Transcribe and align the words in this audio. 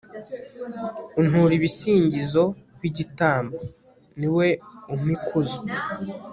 untura 1.19 1.53
ibisingizo 1.59 2.43
ho 2.49 2.55
igitambo, 2.87 3.57
ni 4.19 4.27
we 4.35 4.47
umpa 4.93 5.09
ikuzo 5.15 5.59